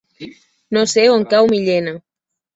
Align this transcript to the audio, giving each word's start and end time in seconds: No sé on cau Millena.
No 0.77 0.83
sé 0.95 1.03
on 1.17 1.27
cau 1.35 1.51
Millena. 1.53 1.95